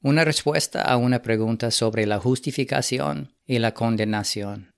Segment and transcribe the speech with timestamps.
[0.00, 4.70] Una respuesta a una pregunta sobre la justificación y la condenación.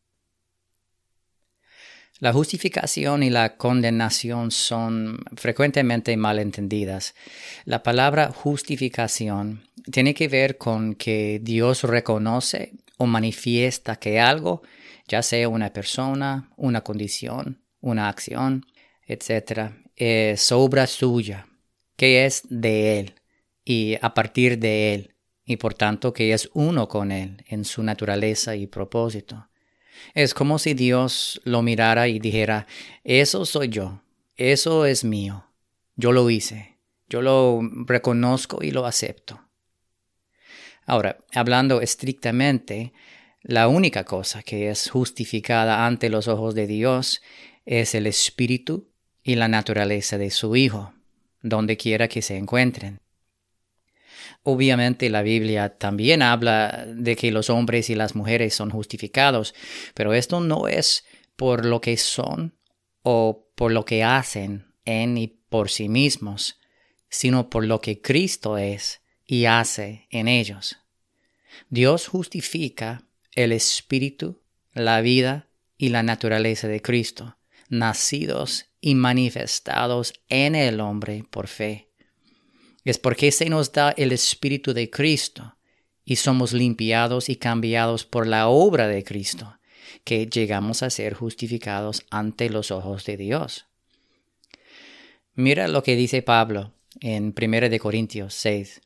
[2.21, 7.15] La justificación y la condenación son frecuentemente malentendidas.
[7.67, 14.63] La palabra justificación tiene que ver con que Dios reconoce o manifiesta que algo,
[15.07, 18.65] ya sea una persona, una condición, una acción,
[19.07, 21.47] etc., es obra suya,
[21.97, 23.20] que es de Él
[23.71, 25.15] y a partir de Él,
[25.45, 29.49] y por tanto que es uno con Él en su naturaleza y propósito.
[30.13, 32.67] Es como si Dios lo mirara y dijera,
[33.05, 34.03] eso soy yo,
[34.35, 35.47] eso es mío,
[35.95, 36.79] yo lo hice,
[37.09, 39.41] yo lo reconozco y lo acepto.
[40.85, 42.93] Ahora, hablando estrictamente,
[43.41, 47.23] la única cosa que es justificada ante los ojos de Dios
[47.67, 48.91] es el espíritu
[49.23, 50.93] y la naturaleza de su Hijo,
[51.41, 52.99] donde quiera que se encuentren.
[54.43, 59.55] Obviamente la Biblia también habla de que los hombres y las mujeres son justificados,
[59.95, 61.05] pero esto no es
[61.37, 62.57] por lo que son
[63.03, 66.59] o por lo que hacen en y por sí mismos,
[67.11, 70.79] sino por lo que Cristo es y hace en ellos.
[71.69, 74.43] Dios justifica el espíritu,
[74.73, 77.37] la vida y la naturaleza de Cristo,
[77.69, 81.90] nacidos y manifestados en el hombre por fe.
[82.85, 85.57] Es porque se nos da el Espíritu de Cristo
[86.05, 89.59] y somos limpiados y cambiados por la obra de Cristo,
[90.05, 93.67] que llegamos a ser justificados ante los ojos de Dios.
[95.35, 98.81] Mira lo que dice Pablo en 1 Corintios 6.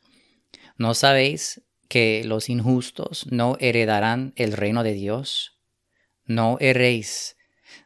[0.76, 5.58] ¿No sabéis que los injustos no heredarán el reino de Dios?
[6.26, 7.33] No erréis,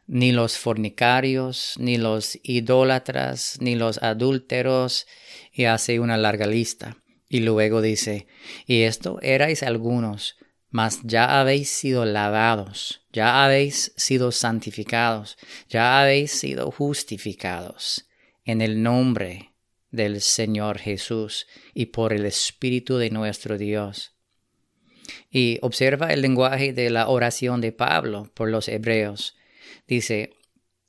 [0.07, 5.07] ni los fornicarios, ni los idólatras, ni los adúlteros,
[5.51, 6.97] y hace una larga lista.
[7.27, 8.27] Y luego dice,
[8.65, 10.35] y esto erais algunos,
[10.69, 15.37] mas ya habéis sido lavados, ya habéis sido santificados,
[15.67, 18.07] ya habéis sido justificados
[18.45, 19.53] en el nombre
[19.91, 24.15] del Señor Jesús y por el Espíritu de nuestro Dios.
[25.31, 29.35] Y observa el lenguaje de la oración de Pablo por los hebreos.
[29.89, 30.37] Dice,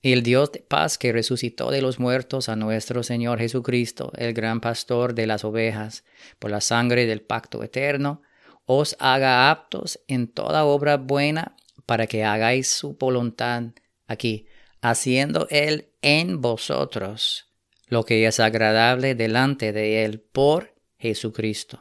[0.02, 4.60] el Dios de paz que resucitó de los muertos a nuestro Señor Jesucristo, el gran
[4.60, 6.04] pastor de las ovejas,
[6.38, 8.20] por la sangre del pacto eterno,
[8.66, 11.56] os haga aptos en toda obra buena
[11.86, 13.62] para que hagáis su voluntad
[14.06, 14.46] aquí,
[14.82, 17.46] haciendo Él en vosotros
[17.86, 21.80] lo que es agradable delante de Él por Jesucristo,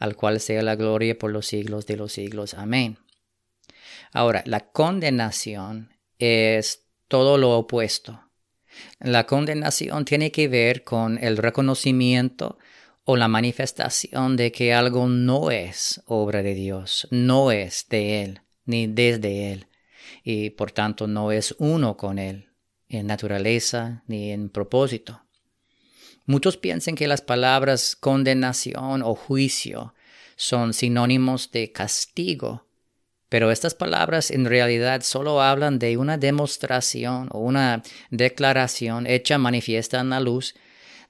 [0.00, 2.54] al cual sea la gloria por los siglos de los siglos.
[2.54, 2.98] Amén.
[4.12, 8.22] Ahora, la condenación es todo lo opuesto.
[9.00, 12.58] La condenación tiene que ver con el reconocimiento
[13.04, 18.40] o la manifestación de que algo no es obra de Dios, no es de Él,
[18.66, 19.66] ni desde Él,
[20.22, 22.50] y por tanto no es uno con Él,
[22.88, 25.22] en naturaleza ni en propósito.
[26.26, 29.94] Muchos piensan que las palabras condenación o juicio
[30.36, 32.67] son sinónimos de castigo,
[33.28, 40.00] pero estas palabras en realidad solo hablan de una demostración o una declaración hecha manifiesta
[40.00, 40.54] en la luz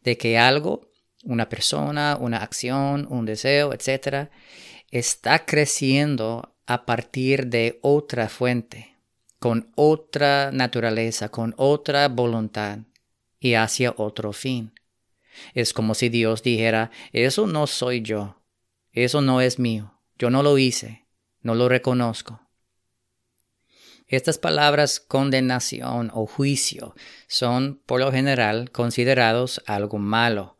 [0.03, 0.91] de que algo,
[1.25, 4.31] una persona, una acción, un deseo, etc.,
[4.91, 8.97] está creciendo a partir de otra fuente,
[9.39, 12.81] con otra naturaleza, con otra voluntad
[13.39, 14.73] y hacia otro fin.
[15.55, 18.43] Es como si Dios dijera, eso no soy yo,
[18.93, 21.08] eso no es mío, yo no lo hice,
[21.49, 22.43] no lo reconozco.
[24.07, 26.95] Estas palabras condenación o juicio
[27.27, 30.59] son por lo general considerados algo malo.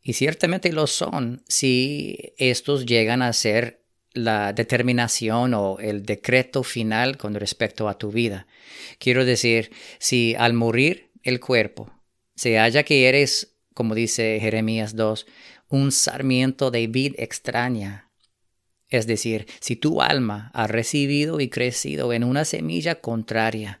[0.00, 3.82] Y ciertamente lo son si estos llegan a ser
[4.12, 8.46] la determinación o el decreto final con respecto a tu vida.
[9.00, 11.92] Quiero decir, si al morir el cuerpo
[12.36, 15.26] se halla que eres, como dice Jeremías 2,
[15.70, 18.09] un sarmiento de vid extraña,
[18.90, 23.80] es decir, si tu alma ha recibido y crecido en una semilla contraria,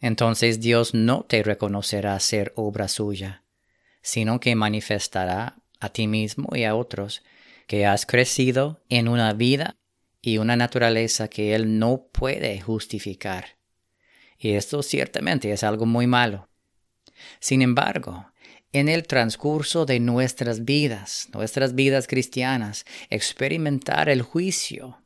[0.00, 3.42] entonces Dios no te reconocerá ser obra suya,
[4.02, 7.22] sino que manifestará a ti mismo y a otros
[7.66, 9.76] que has crecido en una vida
[10.20, 13.56] y una naturaleza que Él no puede justificar.
[14.38, 16.48] Y esto ciertamente es algo muy malo.
[17.40, 18.26] Sin embargo,
[18.74, 25.00] en el transcurso de nuestras vidas, nuestras vidas cristianas, experimentar el juicio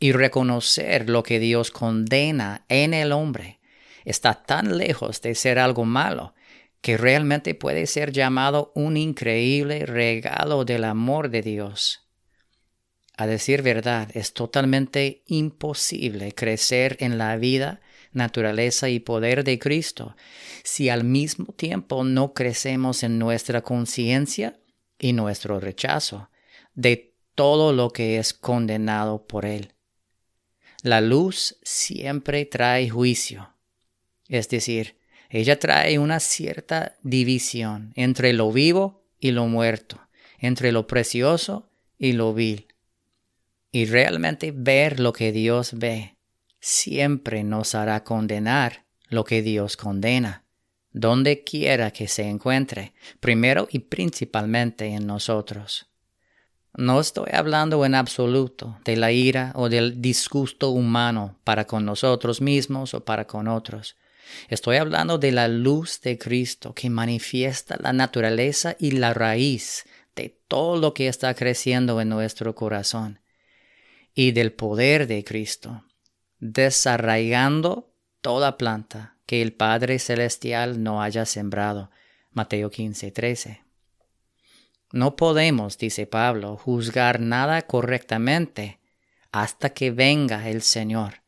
[0.00, 3.60] y reconocer lo que Dios condena en el hombre.
[4.04, 6.34] Está tan lejos de ser algo malo
[6.80, 12.08] que realmente puede ser llamado un increíble regalo del amor de Dios.
[13.16, 17.80] A decir verdad, es totalmente imposible crecer en la vida,
[18.14, 20.16] naturaleza y poder de Cristo.
[20.62, 24.58] Si al mismo tiempo no crecemos en nuestra conciencia
[24.98, 26.30] y nuestro rechazo
[26.74, 29.74] de todo lo que es condenado por Él.
[30.82, 33.54] La luz siempre trae juicio,
[34.28, 34.96] es decir,
[35.30, 40.00] ella trae una cierta división entre lo vivo y lo muerto,
[40.38, 42.68] entre lo precioso y lo vil.
[43.72, 46.13] Y realmente ver lo que Dios ve,
[46.64, 50.44] siempre nos hará condenar lo que Dios condena,
[50.92, 55.90] donde quiera que se encuentre, primero y principalmente en nosotros.
[56.74, 62.40] No estoy hablando en absoluto de la ira o del disgusto humano para con nosotros
[62.40, 63.96] mismos o para con otros.
[64.48, 69.84] Estoy hablando de la luz de Cristo que manifiesta la naturaleza y la raíz
[70.16, 73.20] de todo lo que está creciendo en nuestro corazón
[74.14, 75.84] y del poder de Cristo,
[76.44, 81.90] desarraigando toda planta que el Padre Celestial no haya sembrado.
[82.32, 83.62] Mateo 15, 13.
[84.92, 88.78] No podemos, dice Pablo, juzgar nada correctamente
[89.32, 91.22] hasta que venga el Señor,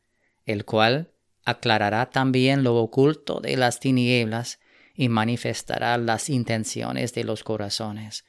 [0.45, 1.13] el cual
[1.47, 4.61] aclarará también lo oculto de las tinieblas
[4.95, 8.27] y manifestará las intenciones de los corazones.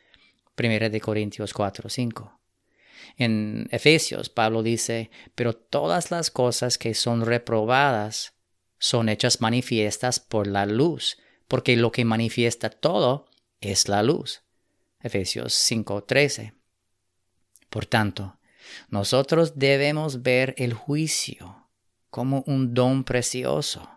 [0.58, 2.37] 1 de Corintios 4, 5.
[3.18, 8.34] En Efesios, Pablo dice, pero todas las cosas que son reprobadas
[8.80, 11.18] son hechas manifiestas por la luz,
[11.48, 13.28] porque lo que manifiesta todo
[13.60, 14.44] es la luz.
[15.02, 16.54] Efesios 5:13.
[17.70, 18.38] Por tanto,
[18.90, 21.68] nosotros debemos ver el juicio
[22.10, 23.90] como un don precioso.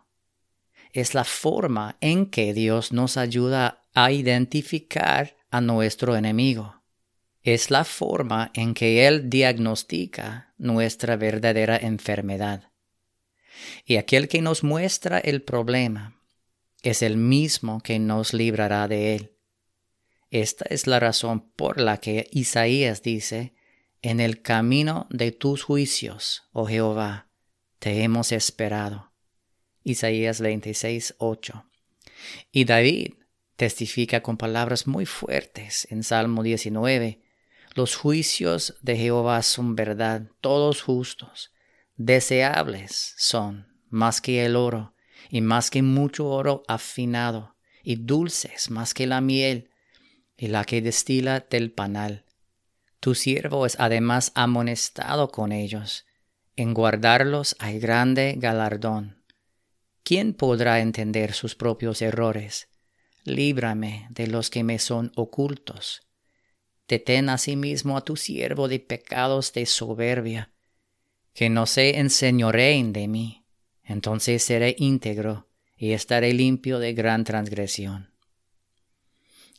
[0.93, 6.80] Es la forma en que Dios nos ayuda a identificar a nuestro enemigo
[7.43, 12.71] es la forma en que Él diagnostica nuestra verdadera enfermedad.
[13.85, 16.21] Y aquel que nos muestra el problema
[16.83, 19.37] es el mismo que nos librará de él.
[20.31, 23.55] Esta es la razón por la que Isaías dice,
[24.03, 27.29] En el camino de tus juicios, oh Jehová,
[27.79, 29.13] te hemos esperado.
[29.83, 31.67] Isaías 26, 8.
[32.53, 33.15] Y David
[33.57, 37.19] testifica con palabras muy fuertes en Salmo 19,
[37.75, 41.52] los juicios de Jehová son verdad, todos justos.
[41.96, 44.94] Deseables son más que el oro,
[45.28, 49.70] y más que mucho oro afinado, y dulces más que la miel,
[50.37, 52.25] y la que destila del panal.
[52.99, 56.06] Tu siervo es además amonestado con ellos.
[56.56, 59.22] En guardarlos hay grande galardón.
[60.02, 62.69] ¿Quién podrá entender sus propios errores?
[63.25, 66.10] Líbrame de los que me son ocultos
[66.91, 70.51] Detén asimismo a tu siervo de pecados de soberbia,
[71.33, 73.47] que no se enseñoreen de mí.
[73.85, 75.47] Entonces seré íntegro
[75.77, 78.11] y estaré limpio de gran transgresión.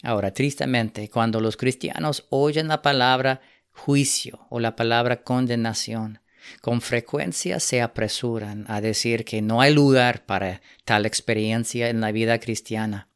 [0.03, 3.39] Ahora, tristemente, cuando los cristianos oyen la palabra
[3.71, 6.19] juicio o la palabra condenación,
[6.59, 12.11] con frecuencia se apresuran a decir que no hay lugar para tal experiencia en la
[12.11, 13.07] vida cristiana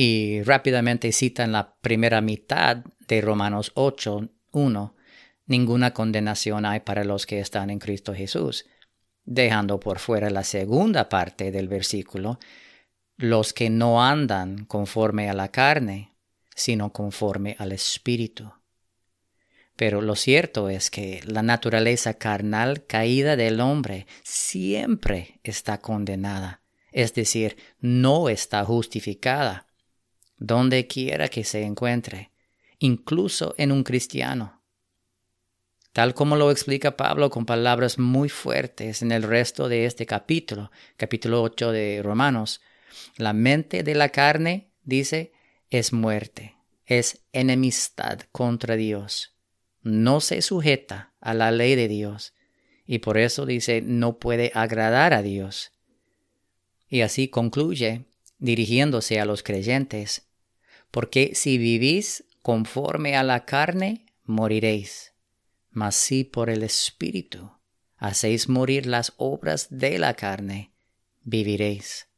[0.00, 4.96] y rápidamente citan la primera mitad de Romanos 8, 1,
[5.46, 8.64] ninguna condenación hay para los que están en Cristo Jesús,
[9.24, 12.38] dejando por fuera la segunda parte del versículo,
[13.16, 16.14] los que no andan conforme a la carne,
[16.54, 18.52] sino conforme al Espíritu.
[19.74, 27.14] Pero lo cierto es que la naturaleza carnal caída del hombre siempre está condenada, es
[27.14, 29.67] decir, no está justificada
[30.38, 32.30] donde quiera que se encuentre,
[32.78, 34.62] incluso en un cristiano.
[35.92, 40.70] Tal como lo explica Pablo con palabras muy fuertes en el resto de este capítulo,
[40.96, 42.60] capítulo 8 de Romanos,
[43.16, 45.32] la mente de la carne, dice,
[45.70, 46.54] es muerte,
[46.86, 49.34] es enemistad contra Dios,
[49.82, 52.34] no se sujeta a la ley de Dios,
[52.86, 55.72] y por eso dice, no puede agradar a Dios.
[56.88, 58.06] Y así concluye,
[58.38, 60.27] dirigiéndose a los creyentes,
[60.90, 65.12] porque si vivís conforme a la carne, moriréis.
[65.70, 67.52] Mas si por el Espíritu
[67.96, 70.72] hacéis morir las obras de la carne,
[71.22, 72.08] viviréis.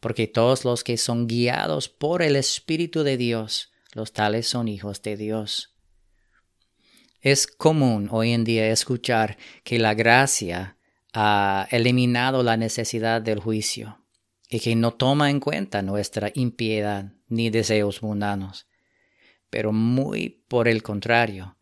[0.00, 5.02] Porque todos los que son guiados por el Espíritu de Dios, los tales son hijos
[5.02, 5.74] de Dios.
[7.20, 10.76] Es común hoy en día escuchar que la gracia
[11.12, 14.03] ha eliminado la necesidad del juicio
[14.48, 18.66] y que no toma en cuenta nuestra impiedad ni deseos mundanos.
[19.50, 21.56] Pero muy por el contrario,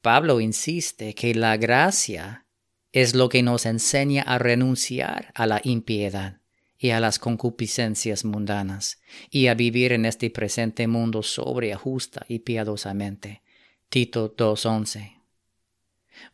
[0.00, 2.46] Pablo insiste que la gracia
[2.92, 6.40] es lo que nos enseña a renunciar a la impiedad
[6.78, 12.40] y a las concupiscencias mundanas, y a vivir en este presente mundo sobria, justa y
[12.40, 13.42] piadosamente.
[13.88, 15.21] Tito 2.11.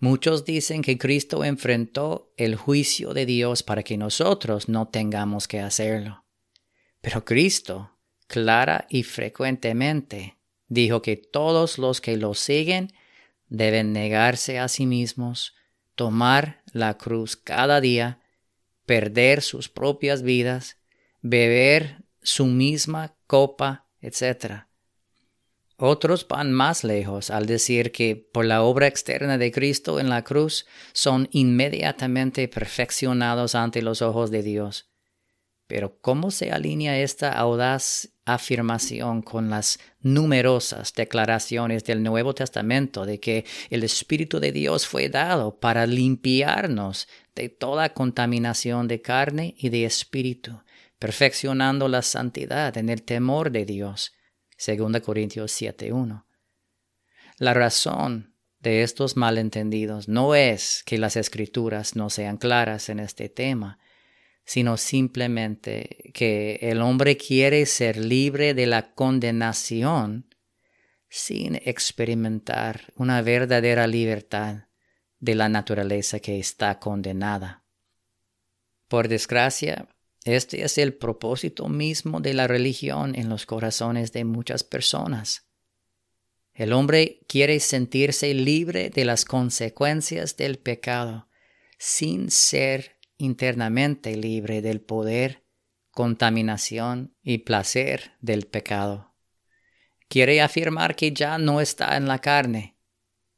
[0.00, 5.60] Muchos dicen que Cristo enfrentó el juicio de Dios para que nosotros no tengamos que
[5.60, 6.24] hacerlo.
[7.00, 12.92] Pero Cristo, clara y frecuentemente, dijo que todos los que lo siguen
[13.48, 15.54] deben negarse a sí mismos,
[15.94, 18.20] tomar la cruz cada día
[18.88, 20.78] perder sus propias vidas,
[21.20, 24.67] beber su misma copa, etc.
[25.80, 30.24] Otros van más lejos al decir que por la obra externa de Cristo en la
[30.24, 34.90] cruz son inmediatamente perfeccionados ante los ojos de Dios.
[35.68, 43.20] Pero ¿cómo se alinea esta audaz afirmación con las numerosas declaraciones del Nuevo Testamento de
[43.20, 47.06] que el Espíritu de Dios fue dado para limpiarnos
[47.36, 50.60] de toda contaminación de carne y de espíritu,
[50.98, 54.17] perfeccionando la santidad en el temor de Dios?
[54.58, 56.24] 2 Corintios 7.1.
[57.38, 63.28] La razón de estos malentendidos no es que las escrituras no sean claras en este
[63.28, 63.78] tema,
[64.44, 70.34] sino simplemente que el hombre quiere ser libre de la condenación
[71.08, 74.64] sin experimentar una verdadera libertad
[75.20, 77.64] de la naturaleza que está condenada.
[78.88, 79.88] Por desgracia,
[80.28, 85.48] este es el propósito mismo de la religión en los corazones de muchas personas.
[86.54, 91.28] El hombre quiere sentirse libre de las consecuencias del pecado,
[91.78, 95.44] sin ser internamente libre del poder,
[95.92, 99.14] contaminación y placer del pecado.
[100.08, 102.76] Quiere afirmar que ya no está en la carne,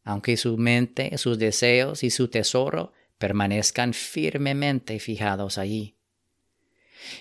[0.02, 5.99] aunque su mente, sus deseos y su tesoro permanezcan firmemente fijados allí.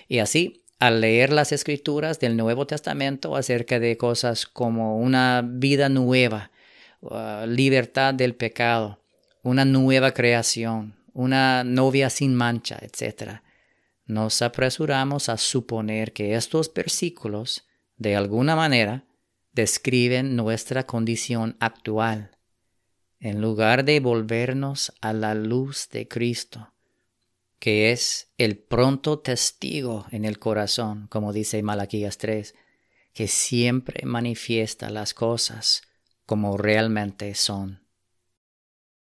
[0.08, 5.88] Y así, al leer las escrituras del Nuevo Testamento acerca de cosas como una vida
[5.88, 6.50] nueva,
[7.00, 9.02] uh, libertad del pecado,
[9.42, 13.40] una nueva creación, una novia sin mancha, etc.
[14.06, 19.04] Nos apresuramos a suponer que estos versículos, de alguna manera,
[19.52, 22.38] describen nuestra condición actual,
[23.18, 26.72] en lugar de volvernos a la luz de Cristo,
[27.60, 32.54] que es el pronto testigo en el corazón, como dice Malaquías 3,
[33.12, 35.82] que siempre manifiesta las cosas
[36.24, 37.80] como realmente son.